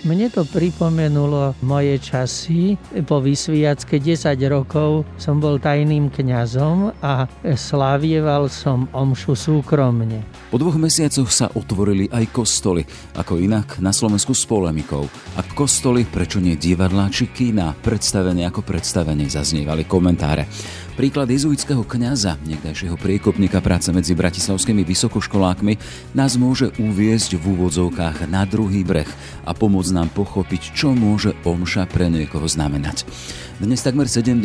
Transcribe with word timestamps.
Mne 0.00 0.32
to 0.32 0.48
pripomenulo 0.48 1.52
moje 1.60 2.00
časy. 2.00 2.80
Po 3.04 3.20
vysviacke 3.20 4.00
10 4.00 4.32
rokov 4.48 5.04
som 5.20 5.44
bol 5.44 5.60
tajným 5.60 6.08
kňazom 6.08 6.96
a 7.04 7.28
slávieval 7.44 8.48
som 8.48 8.88
omšu 8.96 9.36
súkromne. 9.36 10.24
Po 10.48 10.56
dvoch 10.56 10.80
mesiacoch 10.80 11.28
sa 11.28 11.52
otvorili 11.52 12.08
aj 12.08 12.32
kostoly, 12.32 12.88
ako 13.12 13.44
inak 13.44 13.76
na 13.84 13.92
Slovensku 13.92 14.32
s 14.32 14.48
polemikou. 14.48 15.04
A 15.36 15.44
kostoly, 15.52 16.08
prečo 16.08 16.40
nie 16.40 16.56
divadlá 16.56 17.12
či 17.12 17.28
kina, 17.28 17.76
predstavenie 17.76 18.48
ako 18.48 18.64
predstavenie 18.64 19.28
zaznievali 19.28 19.84
komentáre. 19.84 20.48
Príklad 21.00 21.32
jezuitského 21.32 21.80
kňaza, 21.80 22.36
niekdajšieho 22.44 23.00
priekopníka 23.00 23.64
práce 23.64 23.88
medzi 23.88 24.12
bratislavskými 24.12 24.84
vysokoškolákmi, 24.84 25.80
nás 26.12 26.36
môže 26.36 26.76
uviezť 26.76 27.40
v 27.40 27.56
úvodzovkách 27.56 28.28
na 28.28 28.44
druhý 28.44 28.84
breh 28.84 29.08
a 29.48 29.56
pomôcť 29.56 29.96
nám 29.96 30.12
pochopiť, 30.12 30.76
čo 30.76 30.92
môže 30.92 31.32
omša 31.48 31.88
pre 31.88 32.12
niekoho 32.12 32.44
znamenať. 32.44 33.08
Dnes 33.64 33.80
takmer 33.80 34.12
70 34.12 34.44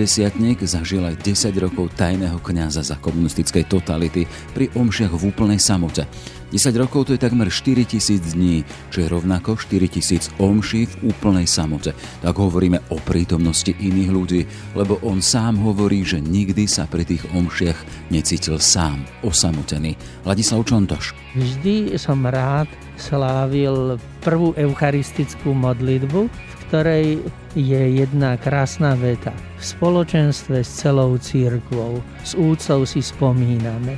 zažil 0.63 1.03
aj 1.03 1.27
10 1.27 1.51
rokov 1.59 1.91
tajného 1.99 2.39
kňaza 2.39 2.87
za 2.87 2.95
komunistickej 3.03 3.67
totality 3.67 4.23
pri 4.55 4.71
omšiach 4.79 5.11
v 5.11 5.27
úplnej 5.27 5.59
samote. 5.59 6.07
10 6.53 6.77
rokov 6.77 7.09
to 7.09 7.17
je 7.17 7.21
takmer 7.21 7.49
4000 7.49 8.37
dní, 8.37 8.61
čo 8.93 9.01
je 9.01 9.07
rovnako 9.09 9.57
4000 9.57 10.37
omší 10.37 10.85
v 10.85 11.09
úplnej 11.09 11.49
samote. 11.49 11.97
Tak 12.21 12.35
hovoríme 12.37 12.85
o 12.93 13.01
prítomnosti 13.01 13.73
iných 13.73 14.11
ľudí, 14.13 14.41
lebo 14.77 15.01
on 15.01 15.25
sám 15.25 15.57
hovorí, 15.57 16.05
že 16.05 16.21
nikdy 16.21 16.69
sa 16.69 16.85
pri 16.85 17.01
tých 17.01 17.25
omšiach 17.33 18.09
necítil 18.13 18.61
sám, 18.61 19.01
osamotený. 19.25 19.97
Ladislav 20.21 20.69
Čontoš. 20.69 21.17
Vždy 21.33 21.97
som 21.97 22.21
rád 22.21 22.69
slávil 22.95 23.97
prvú 24.21 24.53
eucharistickú 24.53 25.51
modlitbu, 25.51 26.29
v 26.29 26.53
ktorej 26.69 27.07
je 27.55 27.83
jedna 28.03 28.37
krásna 28.37 28.93
veta. 28.99 29.33
V 29.59 29.63
spoločenstve 29.63 30.61
s 30.61 30.69
celou 30.83 31.17
církvou, 31.17 32.03
s 32.21 32.35
úcou 32.37 32.83
si 32.85 33.01
spomíname. 33.01 33.97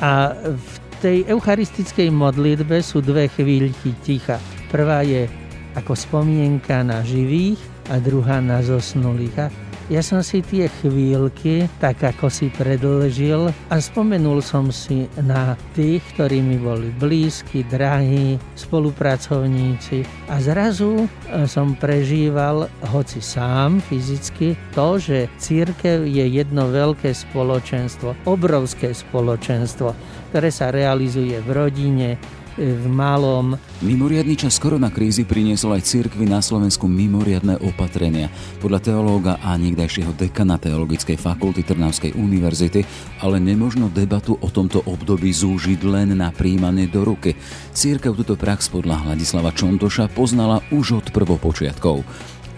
A 0.00 0.32
v 0.36 0.89
tej 1.00 1.24
eucharistickej 1.32 2.12
modlitbe 2.12 2.84
sú 2.84 3.00
dve 3.00 3.32
chvíľky 3.32 3.96
ticha. 4.04 4.36
Prvá 4.68 5.00
je 5.00 5.24
ako 5.72 5.96
spomienka 5.96 6.84
na 6.84 7.00
živých 7.00 7.56
a 7.88 7.96
druhá 7.96 8.44
na 8.44 8.60
zosnulých. 8.60 9.48
Ja 9.90 10.06
som 10.06 10.22
si 10.22 10.38
tie 10.38 10.70
chvíľky 10.70 11.66
tak 11.82 11.98
ako 11.98 12.30
si 12.30 12.46
predlžil 12.54 13.50
a 13.50 13.74
spomenul 13.82 14.38
som 14.38 14.70
si 14.70 15.10
na 15.18 15.58
tých, 15.74 15.98
ktorí 16.14 16.38
mi 16.38 16.62
boli 16.62 16.94
blízki, 16.94 17.66
drahí, 17.66 18.38
spolupracovníci. 18.54 20.06
A 20.30 20.38
zrazu 20.38 21.10
e, 21.26 21.42
som 21.50 21.74
prežíval, 21.74 22.70
hoci 22.94 23.18
sám 23.18 23.82
fyzicky, 23.82 24.54
to, 24.78 25.02
že 25.02 25.26
církev 25.42 26.06
je 26.06 26.22
jedno 26.22 26.70
veľké 26.70 27.10
spoločenstvo, 27.10 28.14
obrovské 28.30 28.94
spoločenstvo, 28.94 29.90
ktoré 30.30 30.54
sa 30.54 30.70
realizuje 30.70 31.34
v 31.42 31.50
rodine, 31.50 32.14
v 32.58 32.84
malom. 32.90 33.54
Mimoriadný 33.84 34.34
čas 34.34 34.58
koronakrízy 34.58 35.28
priniesol 35.28 35.78
aj 35.78 35.86
cirkvi 35.86 36.26
na 36.26 36.42
Slovensku 36.42 36.90
mimoriadné 36.90 37.60
opatrenia. 37.62 38.32
Podľa 38.58 38.80
teológa 38.80 39.32
a 39.38 39.54
nikdajšieho 39.54 40.16
dekana 40.16 40.56
Teologickej 40.58 41.20
fakulty 41.20 41.62
Trnavskej 41.62 42.16
univerzity 42.18 42.82
ale 43.20 43.36
nemožno 43.38 43.92
debatu 43.92 44.36
o 44.40 44.48
tomto 44.48 44.80
období 44.88 45.30
zúžiť 45.30 45.80
len 45.84 46.16
na 46.16 46.32
príjmanie 46.32 46.88
do 46.88 47.04
ruky. 47.04 47.36
Církev 47.76 48.16
túto 48.16 48.34
prax 48.34 48.72
podľa 48.72 49.08
Hladislava 49.08 49.52
Čontoša 49.52 50.08
poznala 50.10 50.64
už 50.72 51.04
od 51.04 51.06
prvopočiatkov. 51.12 52.02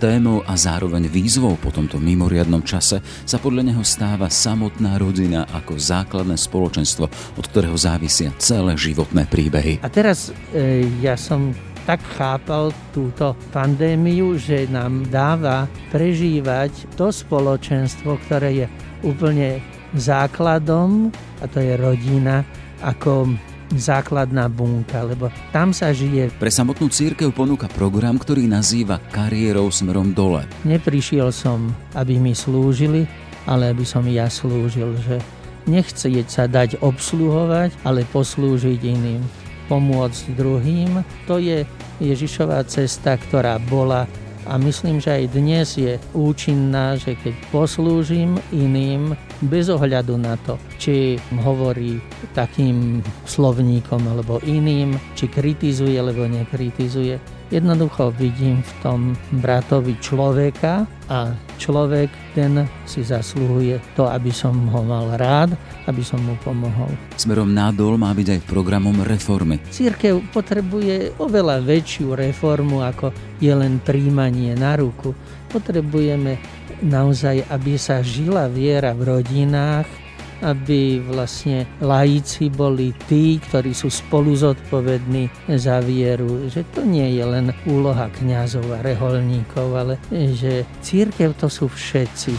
Témou 0.03 0.43
a 0.43 0.59
zároveň 0.59 1.07
výzvou 1.07 1.55
po 1.63 1.71
tomto 1.71 2.03
mimoriadnom 2.03 2.67
čase 2.67 2.99
sa 3.23 3.39
podľa 3.39 3.71
neho 3.71 3.87
stáva 3.87 4.27
samotná 4.27 4.99
rodina 4.99 5.47
ako 5.55 5.79
základné 5.79 6.35
spoločenstvo, 6.35 7.07
od 7.39 7.45
ktorého 7.47 7.79
závisia 7.79 8.35
celé 8.35 8.75
životné 8.75 9.31
príbehy. 9.31 9.79
A 9.79 9.87
teraz 9.87 10.35
e, 10.51 10.91
ja 10.99 11.15
som 11.15 11.55
tak 11.87 12.03
chápal 12.19 12.75
túto 12.91 13.39
pandémiu, 13.55 14.35
že 14.43 14.67
nám 14.67 15.07
dáva 15.07 15.71
prežívať 15.95 16.99
to 16.99 17.15
spoločenstvo, 17.15 18.19
ktoré 18.27 18.51
je 18.59 18.67
úplne 19.07 19.63
základom, 19.95 21.15
a 21.39 21.47
to 21.47 21.63
je 21.63 21.79
rodina, 21.79 22.43
ako 22.83 23.39
základná 23.77 24.49
bunka, 24.49 25.05
lebo 25.05 25.33
tam 25.51 25.73
sa 25.73 25.93
žije. 25.93 26.33
Pre 26.37 26.53
samotnú 26.53 26.89
církev 26.93 27.33
ponúka 27.33 27.69
program, 27.73 28.17
ktorý 28.21 28.45
nazýva 28.49 29.01
kariérou 29.13 29.69
smerom 29.73 30.13
dole. 30.13 30.45
Neprišiel 30.65 31.33
som, 31.33 31.73
aby 31.97 32.21
mi 32.21 32.37
slúžili, 32.37 33.09
ale 33.49 33.73
aby 33.73 33.83
som 33.83 34.05
ja 34.07 34.31
slúžil, 34.31 34.95
že 35.03 35.19
nechcieť 35.67 36.27
sa 36.27 36.45
dať 36.51 36.83
obsluhovať, 36.83 37.87
ale 37.87 38.07
poslúžiť 38.11 38.81
iným, 38.83 39.23
pomôcť 39.71 40.35
druhým. 40.35 41.03
To 41.31 41.39
je 41.39 41.63
Ježišová 42.03 42.67
cesta, 42.67 43.15
ktorá 43.15 43.63
bola 43.63 44.11
a 44.47 44.59
myslím, 44.59 44.99
že 44.99 45.23
aj 45.23 45.25
dnes 45.35 45.69
je 45.79 45.99
účinná, 46.15 46.99
že 46.99 47.15
keď 47.19 47.35
poslúžim 47.55 48.39
iným, 48.51 49.15
bez 49.45 49.71
ohľadu 49.71 50.19
na 50.19 50.35
to, 50.43 50.59
či 50.79 51.19
hovorí 51.43 52.03
takým 52.35 53.03
slovníkom 53.27 54.03
alebo 54.07 54.43
iným, 54.43 54.99
či 55.15 55.31
kritizuje 55.31 55.99
alebo 55.99 56.27
nekritizuje, 56.27 57.42
Jednoducho 57.53 58.17
vidím 58.17 58.65
v 58.65 58.73
tom 58.81 59.01
bratovi 59.45 60.01
človeka 60.01 60.89
a 61.13 61.37
človek 61.61 62.09
ten 62.33 62.65
si 62.89 63.05
zasluhuje 63.05 63.77
to, 63.93 64.09
aby 64.09 64.33
som 64.33 64.57
ho 64.73 64.81
mal 64.81 65.13
rád, 65.21 65.53
aby 65.85 66.01
som 66.01 66.17
mu 66.25 66.33
pomohol. 66.41 66.89
Smerom 67.21 67.53
nádol 67.53 68.01
má 68.01 68.17
byť 68.17 68.41
aj 68.41 68.49
programom 68.49 69.05
reformy. 69.05 69.61
Církev 69.69 70.25
potrebuje 70.33 71.21
oveľa 71.21 71.61
väčšiu 71.61 72.17
reformu, 72.17 72.81
ako 72.81 73.13
je 73.37 73.53
len 73.53 73.85
príjmanie 73.85 74.57
na 74.57 74.81
ruku. 74.81 75.13
Potrebujeme 75.53 76.41
naozaj, 76.81 77.53
aby 77.53 77.77
sa 77.77 78.01
žila 78.01 78.49
viera 78.49 78.97
v 78.97 79.13
rodinách, 79.13 80.02
aby 80.43 80.99
vlastne 81.01 81.65
laici 81.79 82.51
boli 82.51 82.91
tí, 83.07 83.39
ktorí 83.39 83.71
sú 83.71 83.89
spolu 83.89 84.35
zodpovední 84.35 85.31
za 85.55 85.79
vieru, 85.79 86.51
že 86.51 86.67
to 86.75 86.83
nie 86.83 87.15
je 87.15 87.25
len 87.25 87.55
úloha 87.65 88.11
kňazov 88.11 88.67
a 88.75 88.83
reholníkov, 88.83 89.69
ale 89.73 89.95
že 90.11 90.67
církev 90.83 91.39
to 91.39 91.47
sú 91.47 91.71
všetci. 91.71 92.35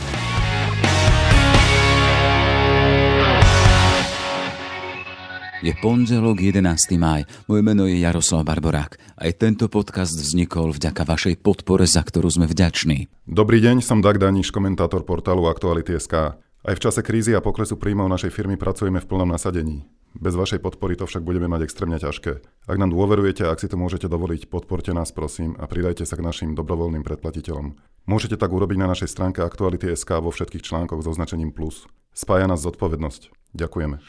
Je 5.64 5.72
pondelok 5.80 6.44
11. 6.44 7.00
maj. 7.00 7.24
Moje 7.48 7.64
meno 7.64 7.88
je 7.88 7.96
Jaroslav 7.96 8.44
Barborák. 8.44 9.00
Aj 9.16 9.32
tento 9.32 9.72
podcast 9.72 10.12
vznikol 10.12 10.76
vďaka 10.76 11.08
vašej 11.08 11.40
podpore, 11.40 11.88
za 11.88 12.04
ktorú 12.04 12.28
sme 12.28 12.52
vďační. 12.52 13.08
Dobrý 13.24 13.64
deň, 13.64 13.80
som 13.80 14.04
Dag 14.04 14.20
Daniš, 14.20 14.52
komentátor 14.52 15.08
portálu 15.08 15.48
Aktuality.sk. 15.48 16.36
Aj 16.64 16.80
v 16.80 16.80
čase 16.80 17.04
krízy 17.04 17.36
a 17.36 17.44
poklesu 17.44 17.76
príjmov 17.76 18.08
našej 18.08 18.32
firmy 18.32 18.56
pracujeme 18.56 19.04
v 19.04 19.08
plnom 19.12 19.28
nasadení. 19.28 19.84
Bez 20.16 20.32
vašej 20.32 20.64
podpory 20.64 20.96
to 20.96 21.04
však 21.04 21.20
budeme 21.20 21.52
mať 21.52 21.68
extrémne 21.68 22.00
ťažké. 22.00 22.40
Ak 22.72 22.80
nám 22.80 22.96
dôverujete 22.96 23.44
a 23.44 23.52
ak 23.52 23.60
si 23.60 23.68
to 23.68 23.76
môžete 23.76 24.08
dovoliť, 24.08 24.48
podporte 24.48 24.96
nás 24.96 25.12
prosím 25.12 25.60
a 25.60 25.68
pridajte 25.68 26.08
sa 26.08 26.16
k 26.16 26.24
našim 26.24 26.56
dobrovoľným 26.56 27.04
predplatiteľom. 27.04 27.76
Môžete 28.08 28.40
tak 28.40 28.56
urobiť 28.56 28.80
na 28.80 28.88
našej 28.96 29.12
stránke 29.12 29.44
Aktuality.sk 29.44 30.08
vo 30.24 30.32
všetkých 30.32 30.64
článkoch 30.64 31.04
so 31.04 31.12
označením 31.12 31.52
plus. 31.52 31.84
Spája 32.16 32.48
nás 32.48 32.64
zodpovednosť. 32.64 33.28
Ďakujeme. 33.52 34.00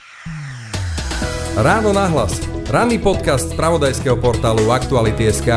Ráno 1.59 1.91
nahlas. 1.91 2.39
Ranný 2.71 3.03
podcast 3.03 3.51
z 3.51 3.59
pravodajského 3.59 4.15
portálu 4.23 4.71
Aktuality.sk 4.71 5.51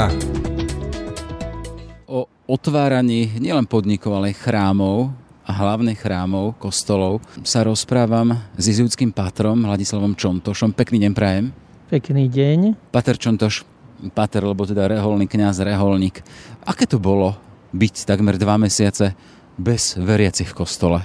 O 2.10 2.25
otváraní 2.50 3.38
nielen 3.38 3.69
podnikov, 3.69 4.18
ale 4.18 4.33
aj 4.33 4.50
chrámov 4.50 5.26
a 5.47 5.51
hlavných 5.55 5.95
chrámov, 5.95 6.59
kostolov 6.59 7.23
sa 7.47 7.63
rozprávam 7.63 8.35
s 8.59 8.67
jezuitským 8.67 9.15
patrom 9.15 9.63
Hladislavom 9.63 10.11
Čontošom. 10.11 10.75
Pekný 10.75 11.07
deň 11.07 11.13
prajem. 11.15 11.55
Pekný 11.88 12.27
deň. 12.27 12.91
Pater 12.91 13.15
Čontoš, 13.15 13.63
pater, 14.11 14.44
lebo 14.44 14.67
teda 14.67 14.91
reholný 14.91 15.23
kňaz, 15.23 15.63
reholník. 15.63 16.19
Aké 16.67 16.83
to 16.83 16.99
bolo 16.99 17.39
byť 17.71 18.03
takmer 18.03 18.35
dva 18.35 18.59
mesiace 18.59 19.15
bez 19.55 19.95
veriacich 19.95 20.51
v 20.51 20.57
kostole? 20.59 20.99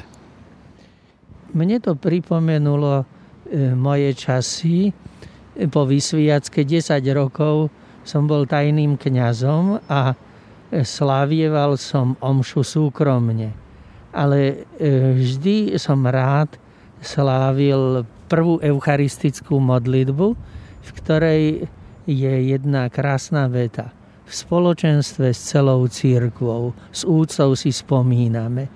Mne 1.54 1.78
to 1.78 1.94
pripomenulo 1.94 3.06
e, 3.46 3.78
moje 3.78 4.10
časy. 4.18 4.90
Po 5.70 5.86
vysviacke 5.86 6.66
10 6.66 6.98
rokov 7.14 7.70
som 8.02 8.26
bol 8.26 8.42
tajným 8.50 8.98
kňazom 8.98 9.86
a 9.86 10.18
slávieval 10.82 11.78
som 11.78 12.18
omšu 12.18 12.66
súkromne 12.66 13.61
ale 14.12 14.68
e, 14.76 15.16
vždy 15.16 15.80
som 15.80 16.04
rád 16.04 16.54
slávil 17.02 18.04
prvú 18.28 18.60
eucharistickú 18.62 19.58
modlitbu, 19.58 20.26
v 20.82 20.90
ktorej 21.02 21.44
je 22.06 22.34
jedna 22.54 22.86
krásna 22.92 23.48
veta. 23.48 23.90
V 24.28 24.32
spoločenstve 24.32 25.34
s 25.34 25.40
celou 25.52 25.84
církvou, 25.90 26.72
s 26.94 27.04
úctou 27.04 27.52
si 27.58 27.74
spomíname. 27.74 28.70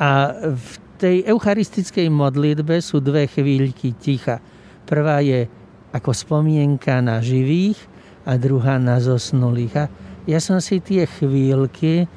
A 0.00 0.34
v 0.50 0.72
tej 0.96 1.16
eucharistickej 1.28 2.08
modlitbe 2.08 2.80
sú 2.80 2.98
dve 2.98 3.28
chvíľky 3.28 3.94
ticha. 4.00 4.40
Prvá 4.88 5.20
je 5.20 5.46
ako 5.92 6.10
spomienka 6.10 6.98
na 7.04 7.20
živých 7.20 7.78
a 8.26 8.34
druhá 8.40 8.80
na 8.80 8.98
zosnulých. 8.98 9.74
A 9.76 9.84
ja 10.26 10.42
som 10.42 10.58
si 10.58 10.82
tie 10.82 11.06
chvíľky 11.06 12.10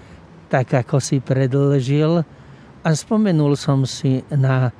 tak 0.49 0.73
ako 0.73 0.97
si 0.97 1.21
predlžil 1.21 2.25
a 2.83 2.89
spomenul 2.95 3.59
som 3.59 3.83
si 3.83 4.23
na 4.31 4.71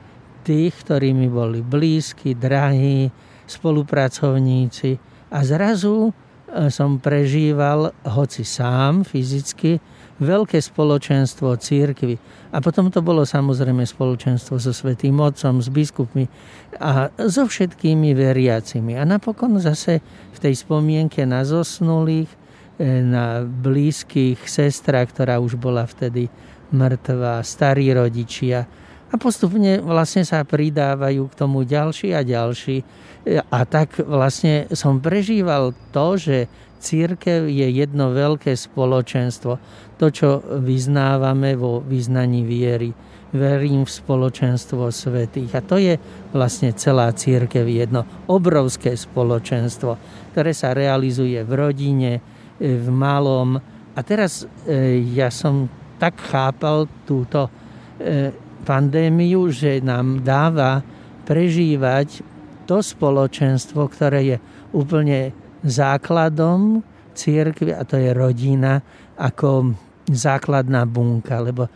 tých, 0.47 0.73
ktorí 0.87 1.11
mi 1.11 1.27
boli 1.27 1.59
blízki, 1.59 2.33
drahí, 2.33 3.11
spolupracovníci 3.49 4.95
a 5.33 5.37
zrazu 5.43 6.09
e, 6.09 6.11
som 6.71 7.01
prežíval, 7.01 7.91
hoci 8.05 8.45
sám 8.45 9.03
fyzicky, 9.03 9.81
veľké 10.19 10.59
spoločenstvo 10.59 11.55
církvy. 11.55 12.19
A 12.51 12.59
potom 12.59 12.91
to 12.91 12.99
bolo 12.99 13.23
samozrejme 13.23 13.87
spoločenstvo 13.87 14.59
so 14.59 14.73
Svetým 14.75 15.15
Otcom, 15.21 15.63
s 15.63 15.69
biskupmi 15.71 16.27
a 16.81 17.13
so 17.29 17.47
všetkými 17.47 18.11
veriacimi. 18.13 18.99
A 18.99 19.03
napokon 19.07 19.57
zase 19.61 20.03
v 20.35 20.37
tej 20.37 20.59
spomienke 20.59 21.23
na 21.23 21.41
zosnulých, 21.47 22.29
e, 22.79 23.01
na 23.03 23.43
blízkych 23.43 24.45
sestra, 24.45 25.03
ktorá 25.03 25.41
už 25.41 25.59
bola 25.59 25.83
vtedy 25.89 26.29
mŕtva, 26.71 27.41
starí 27.41 27.89
rodičia. 27.93 28.65
A 29.09 29.17
postupne 29.17 29.81
vlastne 29.81 30.21
sa 30.21 30.45
pridávajú 30.45 31.33
k 31.33 31.37
tomu 31.37 31.65
ďalší 31.65 32.13
a 32.13 32.21
ďalší. 32.21 32.85
A 33.49 33.65
tak 33.65 33.97
vlastne 34.05 34.69
som 34.77 35.01
prežíval 35.01 35.73
to, 35.89 36.07
že 36.13 36.37
církev 36.77 37.49
je 37.49 37.67
jedno 37.73 38.13
veľké 38.13 38.53
spoločenstvo. 38.53 39.53
To, 39.97 40.05
čo 40.13 40.39
vyznávame 40.61 41.57
vo 41.57 41.81
vyznaní 41.81 42.45
viery. 42.45 42.93
Verím 43.33 43.85
v 43.85 43.91
spoločenstvo 43.91 44.89
svetých. 44.89 45.57
A 45.57 45.61
to 45.61 45.81
je 45.81 45.97
vlastne 46.33 46.73
celá 46.77 47.09
církev 47.13 47.65
jedno 47.65 48.05
obrovské 48.29 48.93
spoločenstvo, 48.93 49.97
ktoré 50.33 50.53
sa 50.53 50.73
realizuje 50.73 51.41
v 51.41 51.51
rodine, 51.53 52.11
v 52.61 52.87
malom. 52.89 53.57
A 53.93 53.99
teraz 54.05 54.45
e, 54.65 55.01
ja 55.13 55.29
som 55.33 55.69
tak 55.99 56.17
chápal 56.23 56.87
túto 57.03 57.51
e, 57.99 58.31
pandémiu, 58.63 59.51
že 59.51 59.83
nám 59.83 60.23
dáva 60.23 60.79
prežívať 61.27 62.23
to 62.63 62.79
spoločenstvo, 62.79 63.85
ktoré 63.91 64.19
je 64.23 64.37
úplne 64.71 65.35
základom 65.61 66.79
církvy 67.11 67.75
a 67.75 67.83
to 67.83 67.99
je 67.99 68.15
rodina 68.15 68.79
ako 69.19 69.75
základná 70.07 70.87
bunka, 70.87 71.43
lebo 71.43 71.67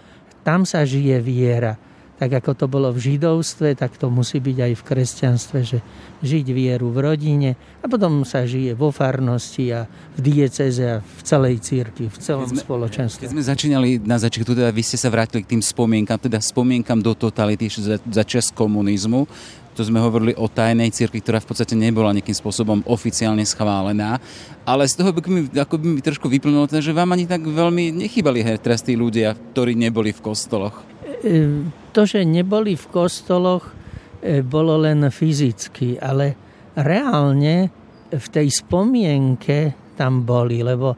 tam 0.41 0.63
sa 0.63 0.87
žije 0.87 1.19
viera 1.19 1.75
tak 2.23 2.39
ako 2.39 2.51
to 2.55 2.65
bolo 2.71 2.87
v 2.95 3.03
židovstve, 3.03 3.75
tak 3.75 3.99
to 3.99 4.07
musí 4.07 4.39
byť 4.39 4.57
aj 4.63 4.73
v 4.79 4.83
kresťanstve, 4.87 5.59
že 5.59 5.83
žiť 6.23 6.55
vieru 6.55 6.87
v 6.87 7.03
rodine 7.03 7.59
a 7.83 7.85
potom 7.91 8.23
sa 8.23 8.47
žije 8.47 8.79
vo 8.79 8.95
farnosti 8.95 9.75
a 9.75 9.91
v 10.15 10.19
dieceze 10.23 10.87
a 10.87 10.97
v 11.03 11.21
celej 11.27 11.59
církvi, 11.59 12.07
v 12.07 12.17
celom 12.23 12.47
keď 12.47 12.55
sme, 12.55 12.63
spoločenstve. 12.63 13.21
Keď 13.27 13.33
sme 13.35 13.43
začínali 13.43 13.99
na 13.99 14.15
začiatku, 14.15 14.55
teda 14.55 14.71
vy 14.71 14.83
ste 14.87 14.95
sa 14.95 15.11
vrátili 15.11 15.43
k 15.43 15.51
tým 15.51 15.59
spomienkam, 15.59 16.15
teda 16.15 16.39
spomienkam 16.39 17.03
do 17.03 17.11
totality 17.11 17.67
za, 17.67 17.99
za 17.99 18.23
čas 18.23 18.55
komunizmu, 18.55 19.27
to 19.75 19.83
sme 19.83 19.99
hovorili 19.99 20.31
o 20.37 20.47
tajnej 20.47 20.93
cirkvi, 20.93 21.19
ktorá 21.19 21.43
v 21.43 21.49
podstate 21.49 21.73
nebola 21.73 22.13
nejakým 22.13 22.37
spôsobom 22.37 22.85
oficiálne 22.85 23.41
schválená. 23.41 24.21
Ale 24.63 24.85
z 24.85 25.01
toho 25.01 25.09
by 25.11 25.19
mi, 25.25 25.41
ako 25.49 25.75
by 25.81 25.85
mi 25.97 25.99
trošku 25.99 26.29
vyplnulo, 26.29 26.69
teda, 26.69 26.79
že 26.79 26.93
vám 26.93 27.09
ani 27.17 27.25
tak 27.25 27.41
veľmi 27.41 27.89
nechybali 28.05 28.45
teraz 28.61 28.85
tí 28.85 28.93
ľudia, 28.93 29.33
ktorí 29.33 29.73
neboli 29.73 30.13
v 30.13 30.21
kostoloch. 30.21 30.92
E, 31.23 31.63
to, 31.95 32.01
že 32.03 32.27
neboli 32.27 32.75
v 32.75 32.85
kostoloch, 32.91 33.71
e, 34.19 34.43
bolo 34.43 34.75
len 34.75 35.07
fyzicky, 35.07 35.95
ale 35.95 36.35
reálne 36.75 37.71
v 38.11 38.27
tej 38.27 38.47
spomienke 38.51 39.73
tam 39.95 40.27
boli, 40.27 40.59
lebo 40.59 40.93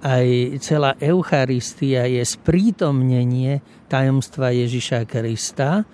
aj 0.00 0.56
celá 0.64 0.96
Eucharistia 0.98 2.08
je 2.08 2.24
sprítomnenie 2.24 3.86
tajomstva 3.86 4.50
Ježiša 4.50 5.04
Krista, 5.04 5.84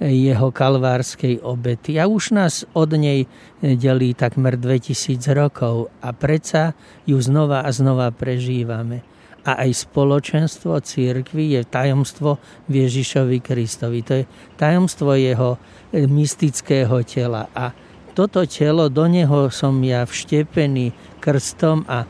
jeho 0.00 0.48
kalvárskej 0.48 1.44
obety. 1.44 2.00
A 2.00 2.08
už 2.08 2.32
nás 2.32 2.64
od 2.72 2.96
nej 2.96 3.28
delí 3.60 4.16
takmer 4.16 4.56
2000 4.56 5.20
rokov 5.36 5.92
a 6.00 6.16
predsa 6.16 6.72
ju 7.04 7.20
znova 7.20 7.60
a 7.60 7.68
znova 7.68 8.08
prežívame 8.08 9.04
a 9.44 9.64
aj 9.64 9.88
spoločenstvo 9.88 10.76
církvy 10.80 11.56
je 11.56 11.60
tajomstvo 11.64 12.36
Ježišovi 12.68 13.38
Kristovi. 13.40 14.04
To 14.04 14.12
je 14.20 14.24
tajomstvo 14.60 15.16
jeho 15.16 15.56
e, 15.92 16.04
mystického 16.04 17.00
tela. 17.08 17.48
A 17.56 17.72
toto 18.12 18.44
telo, 18.44 18.92
do 18.92 19.06
neho 19.08 19.48
som 19.48 19.80
ja 19.80 20.04
vštepený 20.04 20.92
krstom 21.22 21.88
a 21.88 22.04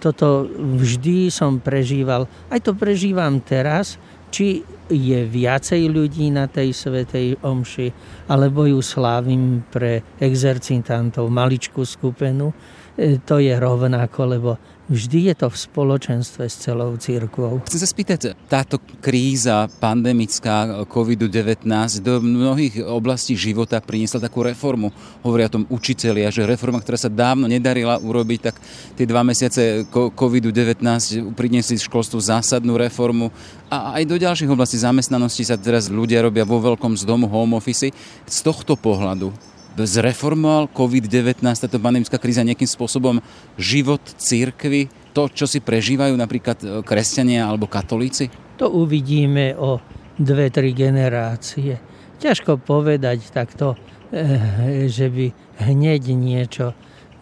toto 0.00 0.48
vždy 0.56 1.28
som 1.28 1.60
prežíval. 1.60 2.24
Aj 2.48 2.60
to 2.60 2.72
prežívam 2.72 3.40
teraz, 3.40 4.00
či 4.32 4.64
je 4.90 5.20
viacej 5.24 5.88
ľudí 5.88 6.28
na 6.32 6.50
tej 6.50 6.74
svetej 6.74 7.40
omši, 7.40 7.88
alebo 8.28 8.66
ju 8.66 8.82
slávim 8.82 9.62
pre 9.70 10.02
exercitantov, 10.18 11.30
maličkú 11.30 11.86
skupinu, 11.86 12.50
e, 12.96 13.22
to 13.22 13.38
je 13.38 13.54
rovnako, 13.54 14.20
lebo 14.26 14.50
Vždy 14.84 15.32
je 15.32 15.34
to 15.40 15.48
v 15.48 15.56
spoločenstve 15.56 16.44
s 16.44 16.60
celou 16.60 16.92
církvou. 17.00 17.64
Chcem 17.64 17.80
sa 17.80 17.88
spýtať, 17.88 18.36
táto 18.52 18.76
kríza 19.00 19.64
pandemická 19.80 20.84
COVID-19 20.84 21.64
do 22.04 22.20
mnohých 22.20 22.84
oblastí 22.84 23.32
života 23.32 23.80
priniesla 23.80 24.20
takú 24.20 24.44
reformu. 24.44 24.92
Hovoria 25.24 25.48
o 25.48 25.56
tom 25.56 25.64
učitelia, 25.72 26.28
že 26.28 26.44
reforma, 26.44 26.84
ktorá 26.84 27.00
sa 27.00 27.08
dávno 27.08 27.48
nedarila 27.48 27.96
urobiť, 27.96 28.40
tak 28.44 28.60
tie 28.92 29.08
dva 29.08 29.24
mesiace 29.24 29.88
COVID-19 29.88 30.84
priniesli 31.32 31.80
školstvu 31.80 32.20
zásadnú 32.20 32.76
reformu 32.76 33.32
a 33.72 33.96
aj 33.96 34.04
do 34.04 34.20
ďalších 34.20 34.52
oblastí 34.52 34.76
zamestnanosti 34.76 35.48
sa 35.48 35.56
teraz 35.56 35.88
ľudia 35.88 36.20
robia 36.20 36.44
vo 36.44 36.60
veľkom 36.60 36.92
z 37.00 37.08
domu 37.08 37.24
home 37.24 37.56
office. 37.56 37.88
Z 38.28 38.38
tohto 38.44 38.76
pohľadu 38.76 39.53
zreformoval 39.78 40.70
COVID-19, 40.70 41.42
táto 41.42 41.82
pandemická 41.82 42.16
kríza 42.22 42.46
nejakým 42.46 42.70
spôsobom 42.70 43.18
život 43.58 44.02
církvy, 44.18 44.86
to, 45.14 45.30
čo 45.30 45.46
si 45.46 45.58
prežívajú 45.62 46.14
napríklad 46.14 46.58
e, 46.62 46.66
kresťania 46.82 47.46
alebo 47.46 47.70
katolíci? 47.70 48.30
To 48.58 48.70
uvidíme 48.70 49.54
o 49.58 49.78
dve, 50.18 50.50
tri 50.50 50.70
generácie. 50.74 51.78
Ťažko 52.18 52.62
povedať 52.62 53.30
takto, 53.30 53.74
e, 54.10 54.86
že 54.90 55.10
by 55.10 55.26
hneď 55.62 56.02
niečo 56.14 56.74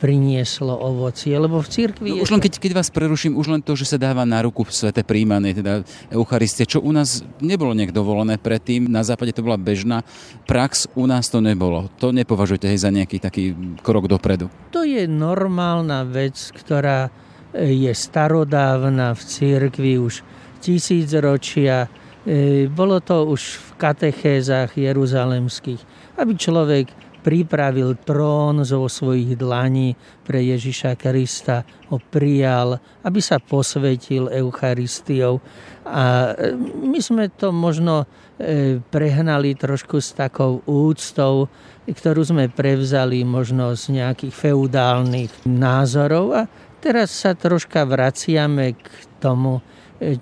prinieslo 0.02 0.74
ovocie, 0.74 1.30
lebo 1.38 1.62
v 1.62 1.68
cirkvi... 1.70 2.10
No, 2.18 2.26
už 2.26 2.34
len 2.34 2.42
keď, 2.42 2.58
keď 2.58 2.72
vás 2.74 2.90
preruším, 2.90 3.38
už 3.38 3.54
len 3.54 3.62
to, 3.62 3.78
že 3.78 3.86
sa 3.86 4.02
dáva 4.02 4.26
na 4.26 4.42
ruku 4.42 4.66
sveté 4.66 5.06
príjmanie, 5.06 5.54
teda 5.54 5.86
Eucharistie, 6.10 6.66
čo 6.66 6.82
u 6.82 6.90
nás 6.90 7.22
nebolo 7.38 7.70
nejak 7.70 7.94
dovolené 7.94 8.34
predtým, 8.34 8.90
na 8.90 9.06
západe 9.06 9.30
to 9.30 9.46
bola 9.46 9.54
bežná 9.54 10.02
prax, 10.50 10.90
u 10.98 11.06
nás 11.06 11.30
to 11.30 11.38
nebolo. 11.38 11.86
To 12.02 12.10
nepovažujete 12.10 12.66
hej, 12.66 12.82
za 12.82 12.90
nejaký 12.90 13.22
taký 13.22 13.54
krok 13.78 14.10
dopredu? 14.10 14.50
To 14.74 14.82
je 14.82 15.06
normálna 15.06 16.02
vec, 16.02 16.50
ktorá 16.50 17.06
e, 17.54 17.70
je 17.86 17.92
starodávna 17.94 19.14
v 19.14 19.22
cirkvi 19.22 20.02
už 20.02 20.26
tisíc 20.58 21.14
ročia. 21.14 21.86
E, 22.26 22.66
bolo 22.66 22.98
to 22.98 23.22
už 23.30 23.54
v 23.54 23.68
katechézach 23.78 24.74
jeruzalemských, 24.74 25.78
aby 26.18 26.32
človek 26.34 26.90
pripravil 27.22 27.94
trón 28.02 28.66
zo 28.66 28.84
svojich 28.90 29.38
dlaní 29.38 29.94
pre 30.26 30.42
Ježiša 30.42 30.98
Krista, 30.98 31.62
ho 31.88 32.02
prijal, 32.02 32.82
aby 33.06 33.22
sa 33.22 33.38
posvetil 33.38 34.26
Eucharistiou. 34.28 35.38
A 35.86 36.34
e, 36.34 36.54
my 36.58 36.98
sme 36.98 37.30
to 37.30 37.54
možno 37.54 38.04
e, 38.36 38.78
prehnali 38.82 39.54
trošku 39.54 40.02
s 40.02 40.12
takou 40.18 40.60
úctou, 40.66 41.46
ktorú 41.86 42.26
sme 42.26 42.50
prevzali 42.50 43.22
možno 43.22 43.74
z 43.78 44.02
nejakých 44.02 44.34
feudálnych 44.34 45.32
názorov 45.46 46.34
a 46.34 46.42
teraz 46.82 47.14
sa 47.14 47.38
troška 47.38 47.86
vraciame 47.86 48.74
k 48.74 48.86
tomu, 49.22 49.62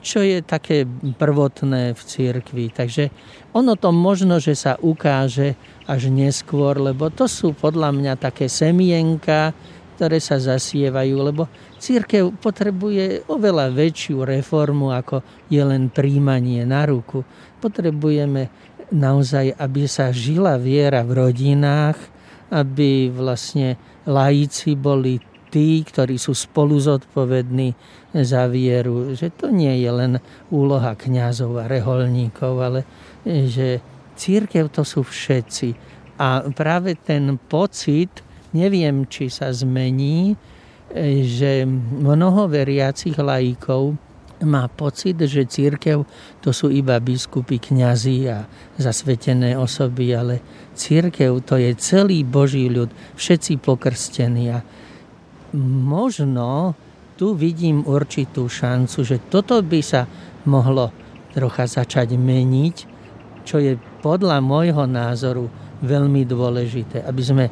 čo 0.01 0.21
je 0.21 0.45
také 0.45 0.85
prvotné 1.17 1.97
v 1.97 2.01
cirkvi. 2.05 2.69
Takže 2.69 3.09
ono 3.57 3.75
to 3.81 3.91
možno, 3.91 4.37
že 4.37 4.53
sa 4.53 4.77
ukáže 4.77 5.57
až 5.89 6.13
neskôr, 6.13 6.77
lebo 6.77 7.09
to 7.09 7.25
sú 7.25 7.57
podľa 7.57 7.91
mňa 7.97 8.15
také 8.21 8.47
semienka, 8.47 9.57
ktoré 9.97 10.17
sa 10.17 10.41
zasievajú, 10.41 11.17
lebo 11.21 11.45
církev 11.77 12.33
potrebuje 12.41 13.29
oveľa 13.29 13.69
väčšiu 13.69 14.25
reformu, 14.25 14.97
ako 14.97 15.21
je 15.53 15.61
len 15.61 15.93
príjmanie 15.93 16.65
na 16.65 16.89
ruku. 16.89 17.21
Potrebujeme 17.61 18.49
naozaj, 18.89 19.53
aby 19.61 19.85
sa 19.85 20.09
žila 20.09 20.57
viera 20.57 21.05
v 21.05 21.21
rodinách, 21.21 22.01
aby 22.49 23.13
vlastne 23.13 23.77
laici 24.09 24.75
boli 24.75 25.21
tí, 25.51 25.83
ktorí 25.83 26.17
sú 26.17 26.33
spolu 26.33 26.79
zodpovední 26.79 27.75
za 28.15 28.47
vieru, 28.47 29.13
že 29.19 29.35
to 29.35 29.51
nie 29.51 29.83
je 29.83 29.91
len 29.91 30.13
úloha 30.55 30.95
kňazov 30.95 31.61
a 31.61 31.69
reholníkov, 31.69 32.55
ale 32.63 32.81
že 33.27 33.83
církev 34.15 34.71
to 34.71 34.87
sú 34.87 35.03
všetci. 35.03 35.75
A 36.23 36.47
práve 36.55 36.95
ten 36.95 37.37
pocit, 37.37 38.23
neviem, 38.55 39.05
či 39.11 39.27
sa 39.27 39.51
zmení, 39.51 40.39
že 41.23 41.67
mnoho 42.03 42.51
veriacich 42.51 43.15
laikov 43.15 43.95
má 44.41 44.67
pocit, 44.73 45.21
že 45.21 45.45
církev 45.45 46.05
to 46.41 46.51
sú 46.51 46.73
iba 46.73 46.97
biskupy, 46.97 47.61
kňazi 47.61 48.19
a 48.33 48.49
zasvetené 48.81 49.53
osoby, 49.55 50.17
ale 50.17 50.41
církev 50.73 51.45
to 51.45 51.61
je 51.61 51.77
celý 51.77 52.25
Boží 52.25 52.73
ľud, 52.73 52.89
všetci 53.21 53.61
pokrstení. 53.61 54.49
A 54.49 54.65
možno 55.57 56.75
tu 57.19 57.37
vidím 57.37 57.85
určitú 57.85 58.49
šancu, 58.49 58.99
že 59.05 59.17
toto 59.29 59.61
by 59.61 59.81
sa 59.85 60.09
mohlo 60.49 60.89
trocha 61.37 61.69
začať 61.69 62.17
meniť, 62.17 62.77
čo 63.45 63.61
je 63.61 63.77
podľa 64.01 64.41
môjho 64.41 64.89
názoru 64.89 65.47
veľmi 65.81 66.25
dôležité, 66.25 67.05
aby 67.05 67.23
sme 67.25 67.45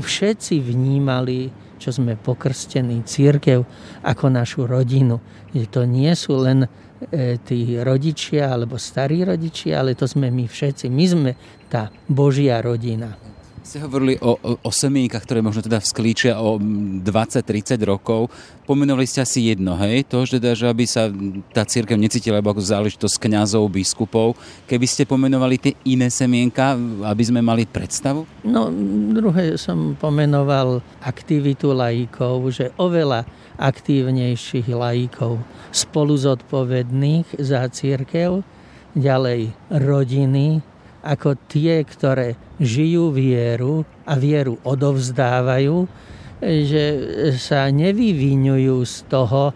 všetci 0.00 0.60
vnímali 0.60 1.66
čo 1.76 1.92
sme 1.92 2.16
pokrstení, 2.16 3.04
církev 3.04 3.60
ako 4.00 4.24
našu 4.32 4.64
rodinu. 4.64 5.20
To 5.52 5.84
nie 5.84 6.08
sú 6.16 6.40
len 6.40 6.64
e, 6.64 7.36
tí 7.44 7.76
rodičia 7.76 8.48
alebo 8.48 8.80
starí 8.80 9.22
rodičia, 9.22 9.84
ale 9.84 9.92
to 9.92 10.08
sme 10.08 10.32
my 10.32 10.48
všetci. 10.48 10.88
My 10.88 11.04
sme 11.04 11.30
tá 11.68 11.92
Božia 12.08 12.64
rodina 12.64 13.35
ste 13.66 13.82
hovorili 13.82 14.14
o, 14.22 14.38
o, 14.38 14.70
semienkach, 14.70 15.26
ktoré 15.26 15.42
možno 15.42 15.58
teda 15.58 15.82
vzklíčia 15.82 16.38
o 16.38 16.54
20-30 16.62 17.74
rokov. 17.82 18.30
Pomenovali 18.62 19.10
ste 19.10 19.26
asi 19.26 19.50
jedno, 19.50 19.74
hej? 19.74 20.06
To, 20.06 20.22
že, 20.22 20.38
teda, 20.38 20.54
že 20.54 20.70
aby 20.70 20.86
sa 20.86 21.10
tá 21.50 21.66
církev 21.66 21.98
necítila 21.98 22.38
ako 22.38 22.62
záležitosť 22.62 23.18
kňazov, 23.18 23.66
biskupov. 23.66 24.38
Keby 24.70 24.86
ste 24.86 25.02
pomenovali 25.02 25.58
tie 25.58 25.74
iné 25.82 26.06
semienka, 26.14 26.78
aby 27.10 27.22
sme 27.26 27.42
mali 27.42 27.66
predstavu? 27.66 28.22
No, 28.46 28.70
druhé 29.10 29.58
som 29.58 29.98
pomenoval 29.98 30.78
aktivitu 31.02 31.74
laikov, 31.74 32.54
že 32.54 32.70
oveľa 32.78 33.26
aktívnejších 33.58 34.70
laikov, 34.70 35.42
spolu 35.74 36.14
zodpovedných 36.14 37.42
za 37.42 37.66
církev, 37.66 38.46
ďalej 38.94 39.50
rodiny, 39.74 40.75
ako 41.06 41.38
tie, 41.46 41.86
ktoré 41.86 42.34
žijú 42.58 43.14
vieru 43.14 43.86
a 44.02 44.18
vieru 44.18 44.58
odovzdávajú, 44.66 45.86
že 46.42 46.84
sa 47.38 47.70
nevyvinujú 47.70 48.76
z 48.82 48.96
toho, 49.06 49.54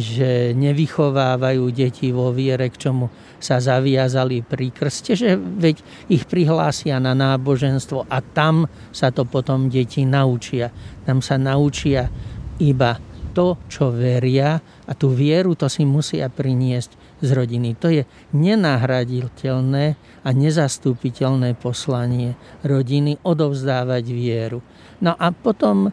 že 0.00 0.56
nevychovávajú 0.56 1.68
deti 1.68 2.08
vo 2.10 2.32
viere, 2.32 2.72
k 2.72 2.88
čomu 2.88 3.12
sa 3.36 3.60
zaviazali 3.60 4.40
pri 4.40 4.72
krste, 4.72 5.12
že 5.12 5.36
veď 5.36 5.84
ich 6.08 6.24
prihlásia 6.24 6.96
na 6.96 7.12
náboženstvo 7.12 8.08
a 8.08 8.24
tam 8.24 8.64
sa 8.88 9.12
to 9.12 9.28
potom 9.28 9.68
deti 9.68 10.08
naučia. 10.08 10.72
Tam 11.04 11.20
sa 11.20 11.36
naučia 11.36 12.08
iba 12.56 12.96
to, 13.36 13.60
čo 13.70 13.92
veria 13.92 14.58
a 14.88 14.92
tú 14.96 15.12
vieru 15.12 15.54
to 15.54 15.70
si 15.70 15.86
musia 15.86 16.26
priniesť 16.26 17.09
z 17.20 17.30
rodiny. 17.32 17.76
To 17.80 17.88
je 17.92 18.02
nenahraditeľné 18.32 19.84
a 20.24 20.28
nezastúpiteľné 20.32 21.56
poslanie 21.56 22.36
rodiny 22.64 23.20
odovzdávať 23.24 24.04
vieru. 24.12 24.60
No 25.00 25.16
a 25.16 25.32
potom 25.32 25.92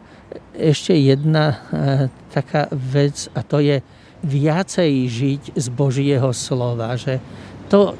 ešte 0.52 0.92
jedna 0.92 1.46
e, 1.48 1.56
taká 2.28 2.68
vec 2.72 3.32
a 3.32 3.40
to 3.40 3.60
je 3.64 3.80
viacej 4.20 4.92
žiť 5.08 5.42
z 5.56 5.66
Božieho 5.72 6.28
slova, 6.36 6.92
že 6.98 7.22
to 7.72 7.92
e, 7.92 7.94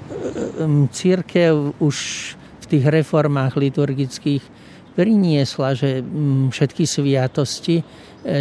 církev 0.93 1.79
už 1.81 1.97
v 2.37 2.65
tých 2.69 2.85
reformách 2.85 3.57
liturgických 3.57 4.58
priniesla, 4.99 5.79
že 5.79 6.03
všetky 6.51 6.83
sviatosti 6.83 7.79
e, 7.79 7.85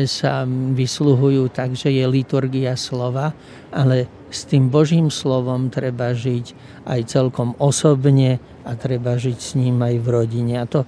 sa 0.09 0.41
vysluhujú 0.49 1.53
tak, 1.53 1.77
že 1.77 1.93
je 1.93 2.01
liturgia 2.09 2.73
slova, 2.73 3.37
ale 3.69 4.09
s 4.33 4.49
tým 4.49 4.73
Božím 4.73 5.13
slovom 5.13 5.69
treba 5.69 6.17
žiť 6.17 6.57
aj 6.89 6.99
celkom 7.13 7.53
osobne 7.61 8.41
a 8.65 8.73
treba 8.73 9.21
žiť 9.21 9.37
s 9.37 9.53
ním 9.53 9.85
aj 9.85 10.01
v 10.01 10.07
rodine. 10.09 10.57
A 10.57 10.65
to 10.65 10.81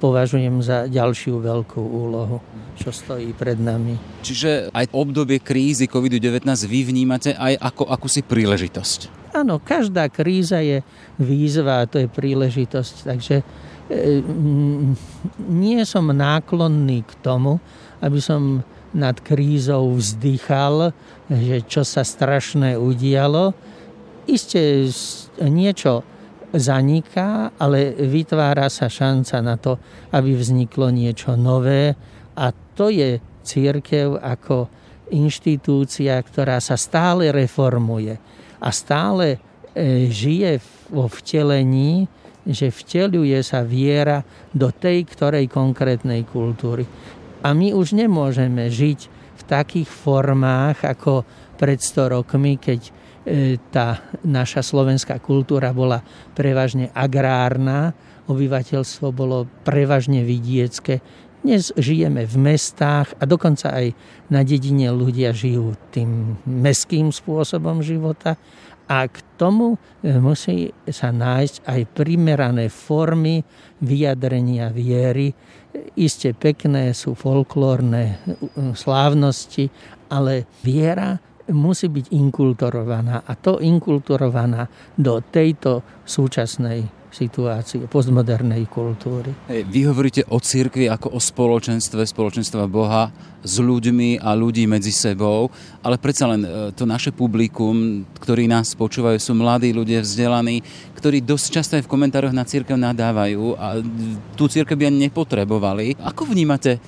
považujem 0.00 0.64
za 0.64 0.88
ďalšiu 0.88 1.44
veľkú 1.44 1.78
úlohu, 1.78 2.40
čo 2.74 2.88
stojí 2.88 3.36
pred 3.36 3.60
nami. 3.60 4.24
Čiže 4.24 4.72
aj 4.72 4.96
obdobie 4.96 5.38
krízy 5.44 5.86
COVID-19 5.86 6.42
vy 6.66 6.80
vnímate 6.88 7.36
aj 7.36 7.60
ako 7.60 7.92
akúsi 7.92 8.24
príležitosť? 8.24 9.22
Áno, 9.36 9.62
každá 9.62 10.10
kríza 10.10 10.58
je 10.64 10.82
výzva 11.20 11.84
a 11.84 11.88
to 11.88 12.02
je 12.02 12.08
príležitosť. 12.10 12.94
Takže 13.06 13.36
nie 15.48 15.80
som 15.82 16.06
náklonný 16.12 17.02
k 17.02 17.12
tomu, 17.24 17.58
aby 17.98 18.18
som 18.22 18.62
nad 18.92 19.16
krízou 19.24 19.96
vzdychal, 19.96 20.92
že 21.32 21.64
čo 21.64 21.82
sa 21.82 22.04
strašné 22.04 22.76
udialo. 22.76 23.56
Isté 24.28 24.86
niečo 25.40 26.04
zaniká, 26.52 27.56
ale 27.56 27.96
vytvára 27.96 28.68
sa 28.68 28.92
šanca 28.92 29.36
na 29.40 29.56
to, 29.56 29.80
aby 30.12 30.36
vzniklo 30.36 30.92
niečo 30.92 31.32
nové 31.34 31.96
a 32.36 32.52
to 32.52 32.92
je 32.92 33.16
církev 33.42 34.20
ako 34.20 34.68
inštitúcia, 35.12 36.16
ktorá 36.20 36.60
sa 36.60 36.76
stále 36.76 37.32
reformuje 37.32 38.16
a 38.60 38.68
stále 38.72 39.36
e, 39.36 40.08
žije 40.08 40.60
vo 40.88 41.08
vtelení, 41.08 42.08
že 42.46 42.74
vteluje 42.74 43.38
sa 43.46 43.62
viera 43.62 44.22
do 44.50 44.74
tej 44.74 45.06
ktorej 45.06 45.46
konkrétnej 45.46 46.26
kultúry. 46.26 46.82
A 47.42 47.54
my 47.54 47.74
už 47.74 47.98
nemôžeme 47.98 48.70
žiť 48.70 49.00
v 49.38 49.42
takých 49.46 49.90
formách 49.90 50.86
ako 50.86 51.26
pred 51.58 51.78
100 51.78 52.14
rokmi, 52.18 52.58
keď 52.58 52.80
e, 52.82 52.90
tá 53.70 54.02
naša 54.22 54.62
slovenská 54.62 55.18
kultúra 55.18 55.74
bola 55.74 56.02
prevažne 56.34 56.90
agrárna, 56.94 57.94
obyvateľstvo 58.30 59.10
bolo 59.10 59.50
prevažne 59.66 60.22
vidiecké. 60.22 61.02
Dnes 61.42 61.74
žijeme 61.74 62.22
v 62.22 62.36
mestách 62.38 63.18
a 63.18 63.26
dokonca 63.26 63.74
aj 63.74 63.90
na 64.30 64.46
dedine 64.46 64.94
ľudia 64.94 65.34
žijú 65.34 65.74
tým 65.90 66.38
meským 66.46 67.10
spôsobom 67.10 67.82
života 67.82 68.38
a 68.92 69.08
k 69.08 69.16
tomu 69.40 69.80
e, 70.04 70.20
musí 70.20 70.68
sa 70.84 71.08
nájsť 71.08 71.64
aj 71.64 71.80
primerané 71.96 72.68
formy 72.68 73.40
vyjadrenia 73.80 74.68
viery, 74.68 75.32
Isté 75.96 76.36
pekné 76.36 76.92
sú 76.92 77.16
folklórne 77.16 78.20
slávnosti, 78.76 79.72
ale 80.12 80.44
viera 80.60 81.16
musí 81.48 81.88
byť 81.88 82.12
inkulturovaná 82.12 83.24
a 83.24 83.32
to 83.36 83.56
inkulturovaná 83.56 84.68
do 84.96 85.20
tejto 85.24 86.04
súčasnej 86.04 87.01
situácie 87.12 87.84
postmodernej 87.86 88.64
kultúry. 88.72 89.36
Vy 89.46 89.80
hovoríte 89.84 90.24
o 90.32 90.40
cirkvi 90.40 90.88
ako 90.88 91.12
o 91.12 91.20
spoločenstve, 91.20 92.08
spoločenstva 92.08 92.64
Boha 92.66 93.12
s 93.44 93.60
ľuďmi 93.60 94.22
a 94.22 94.32
ľudí 94.32 94.64
medzi 94.64 94.94
sebou, 94.94 95.52
ale 95.84 96.00
predsa 96.00 96.30
len 96.30 96.46
e, 96.46 96.48
to 96.72 96.88
naše 96.88 97.10
publikum, 97.10 98.06
ktorí 98.22 98.46
nás 98.46 98.72
počúvajú, 98.78 99.18
sú 99.18 99.34
mladí 99.34 99.74
ľudia, 99.74 100.00
vzdelaní, 100.00 100.62
ktorí 100.96 101.20
dosť 101.20 101.46
často 101.50 101.72
aj 101.76 101.84
v 101.84 101.92
komentároch 101.92 102.30
na 102.30 102.46
církev 102.46 102.78
nadávajú 102.78 103.58
a 103.58 103.82
tú 104.38 104.46
církev 104.46 104.78
by 104.78 104.88
ani 104.88 105.10
nepotrebovali. 105.10 105.98
Ako 105.98 106.30
vnímate 106.30 106.78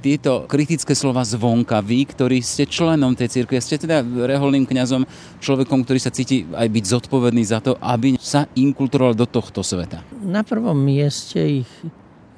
tieto 0.00 0.48
kritické 0.48 0.96
slova 0.96 1.20
zvonka, 1.26 1.84
vy, 1.84 2.08
ktorí 2.08 2.40
ste 2.40 2.64
členom 2.64 3.12
tej 3.12 3.28
církve, 3.28 3.60
ste 3.60 3.76
teda 3.76 4.00
reholným 4.00 4.64
kňazom, 4.64 5.04
človekom, 5.44 5.84
ktorý 5.84 6.00
sa 6.00 6.14
cíti 6.14 6.48
aj 6.48 6.68
byť 6.72 6.84
zodpovedný 6.88 7.44
za 7.44 7.60
to, 7.60 7.76
aby 7.82 8.16
sa 8.16 8.48
inkulturoval 8.56 9.12
do 9.12 9.28
tohto 9.28 9.60
sveta? 9.60 10.00
Na 10.24 10.40
prvom 10.40 10.76
mieste 10.78 11.64
ich 11.66 11.70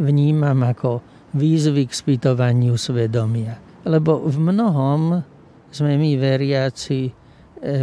vnímam 0.02 0.66
ako 0.66 1.00
výzvy 1.36 1.86
k 1.86 1.92
spýtovaniu 1.92 2.74
svedomia. 2.74 3.60
Lebo 3.86 4.26
v 4.26 4.36
mnohom 4.40 5.22
sme 5.70 5.94
my 5.94 6.18
veriaci 6.18 7.06
e, 7.06 7.12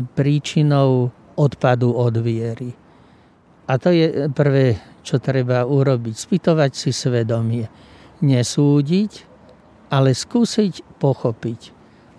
príčinou 0.04 1.08
odpadu 1.40 1.94
od 1.96 2.16
viery. 2.20 2.74
A 3.64 3.80
to 3.80 3.96
je 3.96 4.28
prvé, 4.36 4.76
čo 5.06 5.24
treba 5.24 5.64
urobiť. 5.64 6.16
Spýtovať 6.20 6.72
si 6.76 6.92
svedomie. 6.92 7.66
Nesúdiť, 8.20 9.33
ale 9.94 10.18
skúsiť 10.18 10.98
pochopiť. 10.98 11.70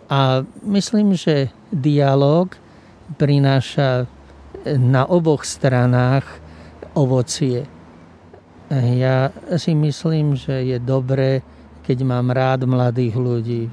A 0.07 0.47
myslím, 0.63 1.19
že 1.19 1.51
dialog 1.75 2.55
prináša 3.19 4.07
na 4.79 5.03
oboch 5.11 5.43
stranách 5.43 6.23
ovocie. 6.95 7.67
Ja 8.71 9.35
si 9.59 9.75
myslím, 9.75 10.39
že 10.39 10.63
je 10.63 10.79
dobré, 10.79 11.43
keď 11.83 11.99
mám 12.07 12.31
rád 12.31 12.63
mladých 12.71 13.19
ľudí. 13.19 13.65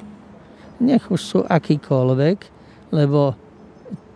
Nech 0.81 1.05
už 1.13 1.21
sú 1.21 1.39
akýkoľvek, 1.45 2.37
lebo 2.89 3.37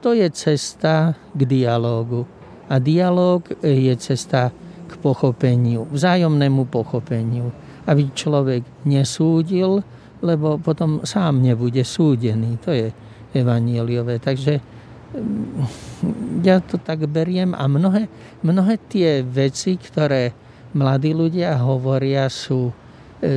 to 0.01 0.18
je 0.18 0.25
cesta 0.34 1.13
k 1.13 1.42
dialógu. 1.46 2.25
A 2.65 2.82
dialóg 2.82 3.54
je 3.62 3.94
cesta 4.01 4.50
k 4.89 4.92
pochopeniu, 4.98 5.86
vzájomnému 5.94 6.65
pochopeniu. 6.74 7.54
Aby 7.86 8.10
človek 8.13 8.65
nesúdil, 8.89 9.86
lebo 10.25 10.58
potom 10.58 11.06
sám 11.06 11.42
nebude 11.42 11.86
súdený. 11.86 12.58
To 12.65 12.74
je 12.74 12.89
evanieliové. 13.36 14.18
Takže 14.24 14.58
mm, 14.58 16.42
ja 16.42 16.63
to 16.63 16.82
tak 16.82 17.06
beriem 17.06 17.54
a 17.54 17.70
mnohé, 17.70 18.10
mnohé 18.42 18.82
tie 18.89 19.22
veci, 19.22 19.77
ktoré 19.77 20.34
mladí 20.75 21.13
ľudia 21.15 21.56
hovoria, 21.62 22.27
sú 22.27 22.70
e, 22.70 22.74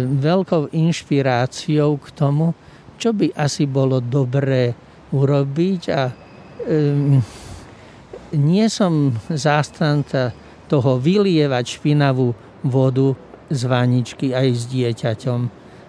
veľkou 0.07 0.75
inšpiráciou 0.75 2.01
k 2.01 2.09
tomu, 2.15 2.55
čo 2.99 3.15
by 3.15 3.31
asi 3.39 3.71
bolo 3.71 4.03
dobré 4.03 4.75
urobiť 5.15 5.83
a 5.95 6.03
um, 6.69 7.17
nie 8.37 8.67
som 8.69 9.15
zástanca 9.33 10.35
toho 10.69 11.01
vylievať 11.01 11.81
špinavú 11.81 12.37
vodu 12.67 13.17
z 13.49 13.63
vaničky 13.65 14.37
aj 14.37 14.49
s 14.55 14.63
dieťaťom. 14.69 15.41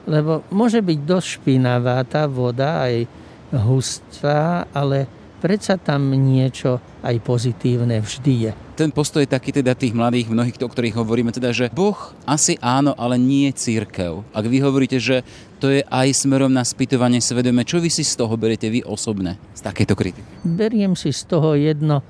Lebo 0.10 0.42
môže 0.50 0.82
byť 0.82 1.00
dosť 1.06 1.28
špinavá 1.40 2.02
tá 2.08 2.26
voda, 2.26 2.88
aj 2.88 3.06
hustá, 3.54 4.66
ale 4.74 5.06
predsa 5.40 5.80
tam 5.80 6.12
niečo 6.12 6.80
aj 7.00 7.16
pozitívne 7.24 8.04
vždy 8.04 8.34
je. 8.48 8.52
Ten 8.80 8.96
postoj 8.96 9.28
taký 9.28 9.52
teda 9.52 9.76
tých 9.76 9.92
mladých, 9.92 10.32
mnohých, 10.32 10.56
o 10.60 10.72
ktorých 10.72 10.96
hovoríme, 10.96 11.36
teda, 11.36 11.52
že 11.52 11.68
Boh 11.72 12.16
asi 12.24 12.56
áno, 12.64 12.96
ale 12.96 13.20
nie 13.20 13.52
církev. 13.52 14.24
Ak 14.32 14.46
vy 14.48 14.64
hovoríte, 14.64 15.00
že 15.00 15.24
to 15.60 15.68
je 15.68 15.84
aj 15.84 16.16
smerom 16.16 16.52
na 16.52 16.64
spýtovanie 16.64 17.20
svedome, 17.20 17.68
čo 17.68 17.84
vy 17.84 17.92
si 17.92 18.08
z 18.08 18.16
toho 18.16 18.40
beriete 18.40 18.72
vy 18.72 18.80
osobne, 18.88 19.36
z 19.52 19.62
takéto 19.64 20.00
kritiky? 20.00 20.24
Beriem 20.48 20.96
si 20.96 21.12
z 21.12 21.28
toho 21.28 21.60
jedno, 21.60 22.04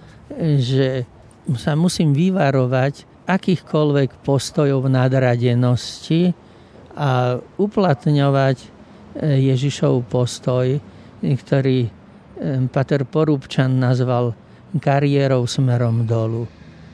že 0.61 1.09
sa 1.57 1.73
musím 1.73 2.13
vyvarovať 2.13 3.08
akýchkoľvek 3.29 4.25
postojov 4.25 4.89
nadradenosti 4.89 6.33
a 6.97 7.37
uplatňovať 7.61 8.57
e, 8.57 8.67
Ježišov 9.53 10.09
postoj, 10.09 10.81
ktorý 11.21 11.79
e, 11.85 11.89
Pater 12.73 13.05
Porúbčan 13.05 13.77
nazval 13.77 14.33
kariérou 14.81 15.45
smerom 15.45 16.09
dolu. 16.09 16.49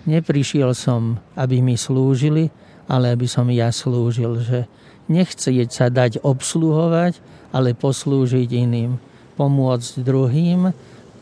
Neprišiel 0.06 0.76
som, 0.76 1.18
aby 1.40 1.64
mi 1.64 1.80
slúžili, 1.80 2.52
ale 2.86 3.16
aby 3.16 3.26
som 3.26 3.48
ja 3.50 3.72
slúžil, 3.72 4.44
že 4.44 4.60
nechcieť 5.08 5.70
sa 5.72 5.88
dať 5.90 6.22
obsluhovať, 6.22 7.18
ale 7.56 7.74
poslúžiť 7.74 8.50
iným, 8.52 9.00
pomôcť 9.40 9.92
druhým 10.04 10.70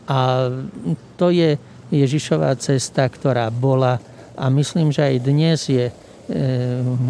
a 0.04 0.20
to 1.16 1.26
je 1.32 1.56
Ježišová 1.94 2.58
cesta, 2.58 3.06
ktorá 3.06 3.48
bola 3.48 4.02
a 4.34 4.50
myslím, 4.50 4.90
že 4.90 5.02
aj 5.02 5.16
dnes 5.22 5.58
je 5.70 5.86
e, 5.88 5.94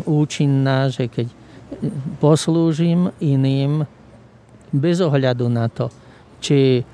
účinná, 0.04 0.88
že 0.92 1.08
keď 1.08 1.28
poslúžim 2.20 3.10
iným 3.18 3.84
bez 4.74 5.00
ohľadu 5.00 5.46
na 5.48 5.66
to, 5.70 5.90
či 6.38 6.84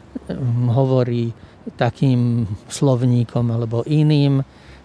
hovorí 0.71 1.33
takým 1.75 2.47
slovníkom 2.69 3.51
alebo 3.51 3.83
iným, 3.85 4.41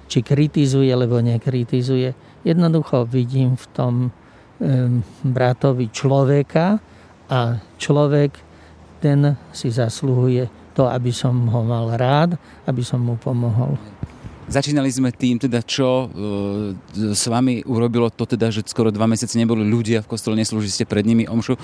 či 0.05 0.21
kritizuje 0.21 0.89
alebo 0.91 1.21
nekritizuje. 1.21 2.41
Jednoducho 2.45 3.09
vidím 3.09 3.57
v 3.57 3.65
tom 3.73 3.93
e, 4.05 4.09
bratovi 5.25 5.89
človeka 5.89 6.77
a 7.29 7.39
človek 7.77 8.31
ten 9.01 9.37
si 9.49 9.69
zasluhuje 9.73 10.73
to, 10.77 10.85
aby 10.85 11.09
som 11.09 11.33
ho 11.49 11.61
mal 11.65 11.93
rád, 11.97 12.37
aby 12.69 12.85
som 12.85 13.01
mu 13.01 13.17
pomohol. 13.17 13.77
Začínali 14.45 14.93
sme 14.93 15.09
tým, 15.09 15.41
teda 15.41 15.65
čo 15.65 16.05
e, 16.05 17.17
s 17.17 17.25
vami 17.25 17.65
urobilo 17.65 18.13
to 18.13 18.29
teda, 18.29 18.53
že 18.53 18.61
skoro 18.69 18.93
dva 18.93 19.09
mesiace 19.09 19.41
neboli 19.41 19.65
ľudia 19.65 20.05
v 20.05 20.09
kostole, 20.09 20.37
neslúžili 20.37 20.69
ste 20.69 20.85
pred 20.85 21.01
nimi 21.01 21.25
omšu. 21.25 21.57
E, 21.57 21.59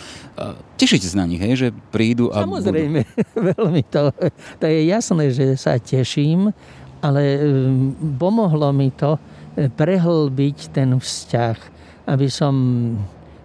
tešíte 0.81 1.05
sa 1.05 1.21
na 1.21 1.29
nich, 1.29 1.37
hej, 1.37 1.53
že 1.53 1.67
prídu 1.93 2.33
a 2.33 2.41
Samozrejme, 2.41 3.05
budú... 3.05 3.37
veľmi 3.53 3.83
to, 3.85 4.09
to 4.57 4.65
je 4.65 4.81
jasné, 4.89 5.29
že 5.29 5.45
sa 5.61 5.77
teším, 5.77 6.49
ale 7.05 7.21
e, 7.21 7.39
pomohlo 8.17 8.73
mi 8.73 8.89
to 8.89 9.17
e, 9.17 9.69
prehlbiť 9.69 10.73
ten 10.73 10.97
vzťah, 10.97 11.57
aby 12.09 12.27
som 12.33 12.55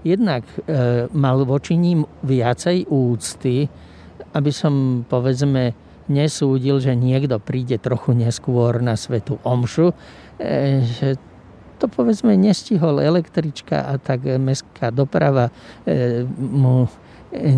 jednak 0.00 0.48
e, 0.64 1.12
mal 1.12 1.44
voči 1.44 1.76
ním 1.76 2.08
viacej 2.24 2.88
úcty, 2.88 3.68
aby 4.32 4.48
som 4.48 5.04
povedzme 5.08 5.85
nesúdil, 6.06 6.78
že 6.78 6.94
niekto 6.94 7.38
príde 7.42 7.78
trochu 7.78 8.14
neskôr 8.14 8.78
na 8.82 8.94
svetu 8.94 9.38
omšu, 9.42 9.92
e, 10.38 10.82
že 10.82 11.08
to 11.76 11.92
povedzme 11.92 12.32
nestihol 12.40 13.04
električka 13.04 13.84
a 13.84 14.00
tak 14.00 14.24
mestská 14.24 14.88
doprava 14.88 15.52
e, 15.84 16.24
mu 16.32 16.88
e, 17.30 17.52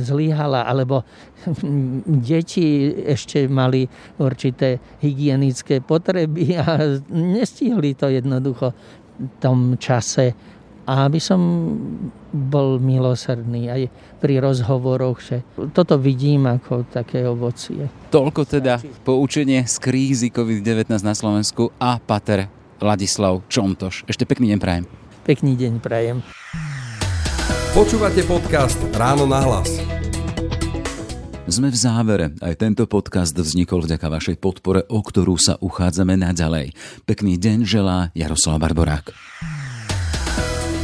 zlyhala, 0.00 0.64
alebo 0.64 1.04
deti 2.28 2.88
ešte 2.88 3.44
mali 3.46 3.84
určité 4.16 4.80
hygienické 5.04 5.84
potreby 5.84 6.56
a 6.56 6.96
nestihli 7.12 7.92
to 7.92 8.08
jednoducho 8.08 8.72
v 9.18 9.30
tom 9.42 9.76
čase 9.76 10.32
a 10.88 11.04
aby 11.04 11.20
som 11.20 11.40
bol 12.32 12.80
milosrdný 12.80 13.68
aj 13.68 13.82
pri 14.24 14.40
rozhovoroch, 14.40 15.20
že 15.20 15.44
toto 15.76 16.00
vidím 16.00 16.48
ako 16.48 16.88
také 16.88 17.28
ovocie. 17.28 17.92
Toľko 18.08 18.48
teda 18.48 18.80
poučenie 19.04 19.68
z 19.68 19.76
krízy 19.84 20.32
COVID-19 20.32 20.88
na 21.04 21.12
Slovensku 21.12 21.68
a 21.76 22.00
pater 22.00 22.48
Ladislav 22.80 23.44
Čontoš. 23.52 24.08
Ešte 24.08 24.24
pekný 24.24 24.56
deň 24.56 24.58
prajem. 24.64 24.84
Pekný 25.28 25.60
deň 25.60 25.72
prajem. 25.84 26.24
Počúvate 27.76 28.24
podcast 28.24 28.80
Ráno 28.96 29.28
na 29.28 29.44
hlas. 29.44 29.68
Sme 31.48 31.72
v 31.72 31.76
závere. 31.80 32.32
Aj 32.40 32.52
tento 32.56 32.84
podcast 32.88 33.36
vznikol 33.36 33.84
vďaka 33.84 34.08
vašej 34.08 34.36
podpore, 34.40 34.84
o 34.88 35.00
ktorú 35.00 35.36
sa 35.36 35.60
uchádzame 35.60 36.16
naďalej. 36.16 36.76
Pekný 37.08 37.36
deň 37.40 37.64
želá 37.64 38.08
Jaroslav 38.12 38.60
Barborák. 38.60 39.12